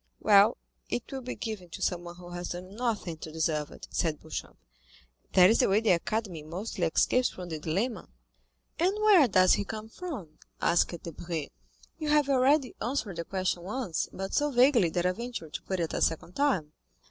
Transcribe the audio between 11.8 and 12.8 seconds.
"You have already